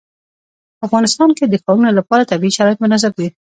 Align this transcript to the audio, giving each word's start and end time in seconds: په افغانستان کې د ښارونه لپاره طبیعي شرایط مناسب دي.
په 0.77 0.81
افغانستان 0.87 1.29
کې 1.37 1.45
د 1.47 1.55
ښارونه 1.63 1.89
لپاره 1.99 2.29
طبیعي 2.31 2.55
شرایط 2.57 2.79
مناسب 2.85 3.11
دي. 3.19 3.27